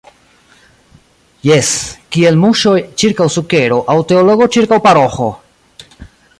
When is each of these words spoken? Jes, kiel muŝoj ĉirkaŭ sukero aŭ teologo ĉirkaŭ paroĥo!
Jes, 1.49 1.69
kiel 2.15 2.39
muŝoj 2.45 2.75
ĉirkaŭ 3.03 3.29
sukero 3.37 3.79
aŭ 3.95 4.01
teologo 4.13 4.51
ĉirkaŭ 4.57 4.81
paroĥo! 4.89 5.33